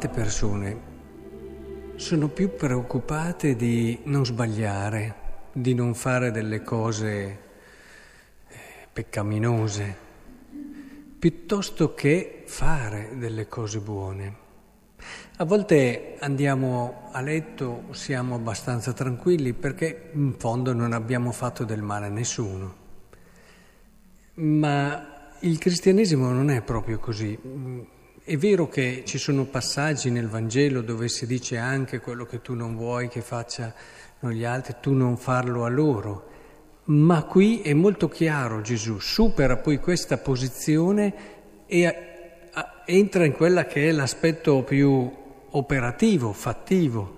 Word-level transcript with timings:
quante 0.00 0.08
persone 0.08 0.80
sono 1.96 2.28
più 2.28 2.54
preoccupate 2.54 3.54
di 3.54 4.00
non 4.04 4.24
sbagliare, 4.24 5.14
di 5.52 5.74
non 5.74 5.92
fare 5.94 6.30
delle 6.30 6.62
cose 6.62 7.38
eh, 8.48 8.56
peccaminose, 8.90 9.96
piuttosto 11.18 11.92
che 11.92 12.44
fare 12.46 13.10
delle 13.18 13.46
cose 13.46 13.80
buone. 13.80 14.36
A 15.36 15.44
volte 15.44 16.16
andiamo 16.20 17.10
a 17.12 17.20
letto, 17.20 17.88
siamo 17.90 18.36
abbastanza 18.36 18.94
tranquilli 18.94 19.52
perché 19.52 20.12
in 20.14 20.32
fondo 20.38 20.72
non 20.72 20.94
abbiamo 20.94 21.30
fatto 21.30 21.64
del 21.64 21.82
male 21.82 22.06
a 22.06 22.10
nessuno. 22.10 22.74
Ma 24.36 25.32
il 25.40 25.58
cristianesimo 25.58 26.30
non 26.30 26.48
è 26.48 26.62
proprio 26.62 26.98
così. 26.98 27.98
È 28.30 28.36
vero 28.36 28.68
che 28.68 29.02
ci 29.06 29.18
sono 29.18 29.44
passaggi 29.46 30.08
nel 30.08 30.28
Vangelo 30.28 30.82
dove 30.82 31.08
si 31.08 31.26
dice 31.26 31.56
anche 31.56 31.98
quello 31.98 32.26
che 32.26 32.40
tu 32.40 32.54
non 32.54 32.76
vuoi 32.76 33.08
che 33.08 33.22
facciano 33.22 33.72
gli 34.30 34.44
altri, 34.44 34.76
tu 34.80 34.92
non 34.92 35.16
farlo 35.16 35.64
a 35.64 35.68
loro, 35.68 36.28
ma 36.84 37.24
qui 37.24 37.60
è 37.60 37.72
molto 37.74 38.08
chiaro 38.08 38.60
Gesù, 38.60 39.00
supera 39.00 39.56
poi 39.56 39.80
questa 39.80 40.16
posizione 40.18 41.12
e 41.66 41.86
a, 41.86 41.94
a, 42.52 42.82
entra 42.86 43.24
in 43.24 43.32
quella 43.32 43.66
che 43.66 43.88
è 43.88 43.90
l'aspetto 43.90 44.62
più 44.62 45.10
operativo, 45.50 46.32
fattivo, 46.32 47.16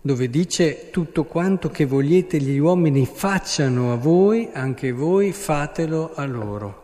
dove 0.00 0.30
dice 0.30 0.90
tutto 0.90 1.24
quanto 1.24 1.70
che 1.70 1.86
vogliete 1.86 2.38
gli 2.38 2.58
uomini 2.58 3.04
facciano 3.04 3.92
a 3.92 3.96
voi, 3.96 4.48
anche 4.52 4.92
voi 4.92 5.32
fatelo 5.32 6.14
a 6.14 6.24
loro. 6.24 6.81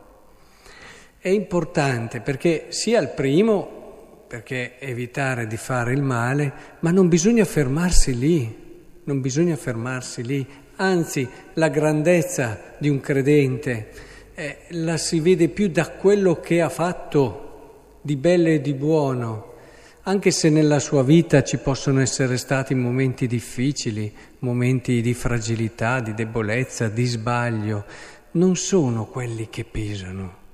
È 1.21 1.27
importante 1.27 2.21
perché 2.21 2.67
sia 2.69 3.01
il 3.01 3.09
primo, 3.09 4.23
perché 4.29 4.79
evitare 4.79 5.49
di 5.49 5.57
fare 5.57 5.93
il 5.93 6.01
male, 6.01 6.53
ma 6.79 6.93
non 6.93 7.09
bisogna 7.09 7.45
fermarsi 7.45 8.17
lì, 8.17 8.57
non 9.03 9.21
bisogna 9.21 9.57
fermarsi 9.57 10.23
lì. 10.23 10.47
Anzi, 10.77 11.29
la 11.55 11.71
grandezza 11.71 12.77
di 12.79 12.89
un 12.89 13.01
credente 13.01 13.89
eh, 14.33 14.59
la 14.69 14.97
si 14.97 15.19
vede 15.19 15.49
più 15.49 15.71
da 15.71 15.89
quello 15.89 16.39
che 16.39 16.63
ha 16.63 16.69
fatto 16.69 17.97
di 18.01 18.15
bello 18.15 18.51
e 18.51 18.61
di 18.61 18.75
buono, 18.75 19.55
anche 20.03 20.31
se 20.31 20.51
nella 20.51 20.79
sua 20.79 21.03
vita 21.03 21.43
ci 21.43 21.57
possono 21.57 22.01
essere 22.01 22.37
stati 22.37 22.77
momenti 22.77 23.27
difficili, 23.27 24.15
momenti 24.39 25.01
di 25.01 25.15
fragilità, 25.15 25.99
di 25.99 26.15
debolezza, 26.15 26.87
di 26.87 27.07
sbaglio, 27.07 27.85
non 28.33 28.55
sono 28.55 29.07
quelli 29.07 29.49
che 29.51 29.65
pesano 29.65 30.47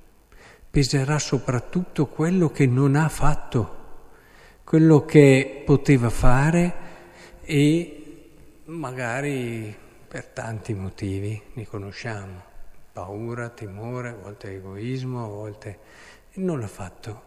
peserà 0.75 1.20
soprattutto 1.20 2.06
quello 2.06 2.50
che 2.50 2.67
non 2.67 2.97
ha 2.97 3.08
fatto, 3.08 3.83
quello 4.64 5.05
che 5.05 5.62
poteva 5.64 6.11
fare 6.11 6.75
e 7.42 8.25
magari 8.64 9.72
per 10.08 10.25
tanti 10.25 10.75
motivi, 10.75 11.41
li 11.52 11.64
conosciamo, 11.64 12.42
paura, 12.92 13.50
timore, 13.50 14.08
a 14.08 14.17
volte 14.20 14.56
egoismo, 14.56 15.25
a 15.25 15.28
volte 15.28 15.78
non 16.34 16.58
l'ha 16.58 16.67
fatto. 16.67 17.22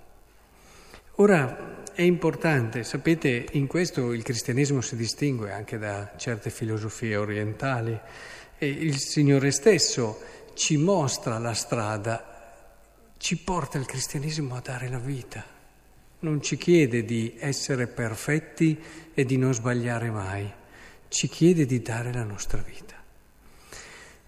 Ora 1.19 1.85
è 1.93 2.01
importante, 2.01 2.83
sapete, 2.83 3.45
in 3.51 3.67
questo 3.67 4.11
il 4.11 4.23
cristianesimo 4.23 4.81
si 4.81 4.97
distingue 4.97 5.53
anche 5.53 5.77
da 5.77 6.11
certe 6.17 6.49
filosofie 6.49 7.15
orientali 7.15 7.97
e 8.57 8.67
il 8.67 8.97
Signore 8.97 9.51
stesso 9.51 10.19
ci 10.53 10.75
mostra 10.75 11.37
la 11.37 11.53
strada 11.53 12.35
ci 13.17 13.37
porta 13.37 13.77
il 13.77 13.85
cristianesimo 13.85 14.55
a 14.55 14.61
dare 14.61 14.89
la 14.89 14.99
vita, 14.99 15.43
non 16.19 16.41
ci 16.41 16.57
chiede 16.57 17.03
di 17.03 17.35
essere 17.37 17.87
perfetti 17.87 18.79
e 19.13 19.25
di 19.25 19.37
non 19.37 19.53
sbagliare 19.53 20.09
mai, 20.09 20.51
ci 21.09 21.27
chiede 21.27 21.65
di 21.65 21.81
dare 21.81 22.13
la 22.13 22.23
nostra 22.23 22.61
vita. 22.61 22.95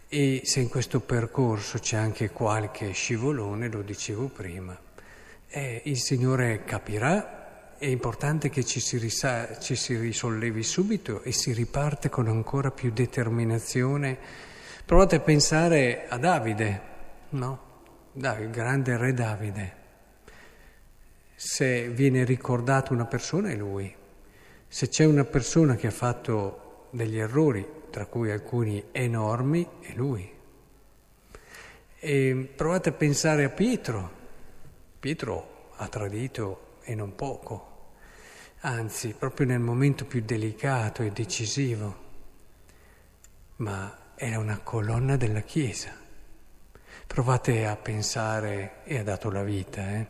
E 0.08 0.42
se 0.44 0.60
in 0.60 0.70
questo 0.70 1.02
percorso 1.02 1.78
c'è 1.78 1.96
anche 1.96 2.32
qualche 2.32 2.92
scivolone, 2.92 3.70
lo 3.70 3.84
dicevo 3.84 4.28
prima, 4.28 4.78
eh, 5.48 5.82
il 5.86 5.98
Signore 5.98 6.64
capirà, 6.64 7.76
è 7.78 7.86
importante 7.86 8.50
che 8.50 8.66
ci 8.66 8.80
si, 8.80 8.98
risa- 8.98 9.58
ci 9.60 9.76
si 9.76 9.96
risollevi 9.96 10.64
subito 10.64 11.22
e 11.22 11.32
si 11.32 11.54
riparte 11.54 12.10
con 12.10 12.28
ancora 12.28 12.72
più 12.72 12.92
determinazione. 12.92 14.18
Provate 14.84 15.18
a 15.18 15.20
pensare 15.22 16.08
a 16.10 16.18
Davide, 16.18 16.82
no? 17.30 17.69
Il 18.14 18.50
grande 18.50 18.98
re 18.98 19.14
Davide. 19.14 19.78
Se 21.36 21.90
viene 21.90 22.24
ricordato 22.26 22.94
una 22.94 23.06
persona 23.06 23.50
è 23.50 23.56
lui. 23.56 23.96
Se 24.68 24.90
c'è 24.90 25.06
una 25.06 25.24
persona 25.24 25.76
che 25.76 25.88
ha 25.88 25.92
fatto 25.92 26.88
degli 26.92 27.18
errori, 27.18 27.66
tra 27.90 28.06
cui 28.06 28.32
alcuni 28.32 28.86
enormi, 28.92 29.68
è 29.80 29.94
lui. 29.94 30.38
E 31.98 32.52
provate 32.56 32.90
a 32.90 32.94
pensare 32.94 33.44
a 33.46 33.50
Pietro. 33.50 34.18
Pietro 35.00 35.72
ha 35.78 35.88
tradito 35.88 36.78
e 36.84 36.96
non 36.96 37.16
poco, 37.16 37.94
anzi 38.62 39.14
proprio 39.18 39.48
nel 39.48 39.60
momento 39.60 40.06
più 40.06 40.22
delicato 40.22 41.04
e 41.04 41.12
decisivo, 41.12 42.08
ma 43.58 44.14
era 44.16 44.40
una 44.40 44.60
colonna 44.60 45.16
della 45.16 45.42
Chiesa. 45.42 46.08
Provate 47.08 47.66
a 47.66 47.76
pensare, 47.76 48.82
e 48.84 48.98
ha 48.98 49.04
dato 49.04 49.30
la 49.30 49.44
vita, 49.44 49.82
eh? 49.96 50.06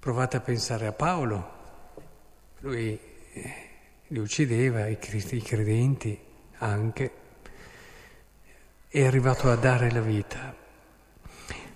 provate 0.00 0.38
a 0.38 0.40
pensare 0.40 0.86
a 0.86 0.92
Paolo, 0.92 1.58
lui 2.60 2.98
eh, 3.32 3.54
li 4.08 4.18
uccideva, 4.18 4.86
i 4.86 4.98
credenti 4.98 6.18
anche, 6.58 7.10
è 8.88 9.04
arrivato 9.04 9.50
a 9.50 9.56
dare 9.56 9.90
la 9.90 10.00
vita. 10.00 10.54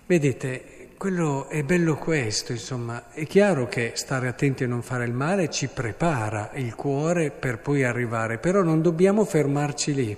Vedete, 0.07 0.89
quello 0.97 1.49
è 1.49 1.63
bello 1.63 1.97
questo, 1.97 2.53
insomma, 2.53 3.11
è 3.13 3.27
chiaro 3.27 3.69
che 3.69 3.93
stare 3.95 4.27
attenti 4.27 4.65
a 4.65 4.69
non 4.69 4.83
fare 4.83 5.05
il 5.05 5.13
male 5.13 5.51
ci 5.51 5.69
prepara 5.69 6.51
il 6.55 6.75
cuore 6.75 7.31
per 7.31 7.59
poi 7.59 7.85
arrivare, 7.85 8.39
però 8.39 8.63
non 8.63 8.81
dobbiamo 8.81 9.25
fermarci 9.27 9.95
lì. 9.95 10.17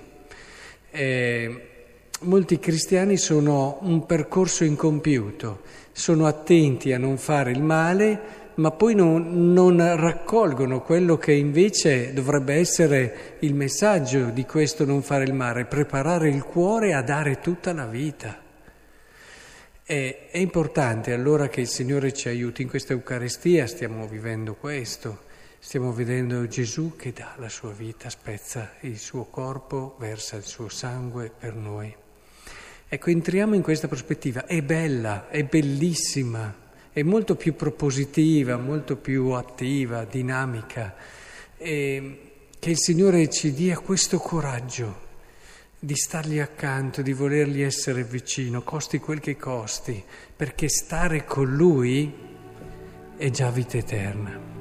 Eh, 0.89 1.76
molti 2.21 2.57
cristiani 2.57 3.17
sono 3.17 3.77
un 3.81 4.05
percorso 4.05 4.63
incompiuto, 4.63 5.61
sono 5.91 6.25
attenti 6.25 6.91
a 6.93 6.97
non 6.97 7.17
fare 7.17 7.51
il 7.51 7.61
male, 7.61 8.45
ma 8.55 8.71
poi 8.71 8.95
non, 8.95 9.53
non, 9.53 9.77
raccolgono 9.95 10.81
quello 10.81 11.17
che 11.17 11.31
invece 11.33 12.11
dovrebbe 12.13 12.55
essere 12.55 13.35
il 13.41 13.53
messaggio 13.53 14.29
di 14.29 14.45
questo 14.45 14.83
non 14.83 15.03
fare 15.03 15.25
il 15.25 15.33
male, 15.33 15.65
preparare 15.65 16.29
il 16.29 16.43
cuore 16.43 16.93
a 16.93 17.03
dare 17.03 17.39
tutta 17.39 17.71
la 17.71 17.85
vita. 17.85 18.41
E, 19.85 20.27
è 20.31 20.37
importante 20.39 21.13
allora 21.13 21.49
che 21.49 21.61
il 21.61 21.67
Signore 21.67 22.13
ci 22.13 22.29
aiuti 22.29 22.63
in 22.63 22.67
questa 22.67 22.93
Eucaristia, 22.93 23.67
stiamo 23.67 24.07
vivendo 24.07 24.55
questo, 24.55 25.25
stiamo 25.59 25.93
vedendo 25.93 26.47
Gesù 26.47 26.95
che 26.95 27.13
dà 27.13 27.35
la 27.37 27.49
sua 27.49 27.71
vita, 27.71 28.09
spezza 28.09 28.73
il 28.81 28.97
suo 28.97 29.25
corpo, 29.25 29.95
versa 29.99 30.35
il 30.35 30.43
suo 30.43 30.67
sangue 30.67 31.31
per 31.37 31.53
noi. 31.53 32.05
Ecco, 32.89 33.09
entriamo 33.09 33.53
in 33.53 33.61
questa 33.61 33.89
prospettiva, 33.89 34.45
è 34.45 34.61
bella, 34.61 35.27
è 35.27 35.43
bellissima, 35.43 36.55
è 36.93 37.03
molto 37.03 37.35
più 37.35 37.53
propositiva, 37.53 38.55
molto 38.55 38.95
più 38.95 39.31
attiva, 39.31 40.05
dinamica, 40.05 40.95
e 41.57 42.19
che 42.57 42.69
il 42.69 42.77
Signore 42.77 43.29
ci 43.29 43.53
dia 43.53 43.77
questo 43.79 44.19
coraggio 44.19 45.05
di 45.77 45.95
stargli 45.95 46.39
accanto, 46.39 47.01
di 47.01 47.11
volergli 47.11 47.61
essere 47.61 48.05
vicino, 48.05 48.63
costi 48.63 48.99
quel 48.99 49.19
che 49.19 49.35
costi, 49.35 50.01
perché 50.33 50.69
stare 50.69 51.25
con 51.25 51.53
Lui 51.53 52.13
è 53.17 53.29
già 53.29 53.49
vita 53.49 53.75
eterna. 53.75 54.56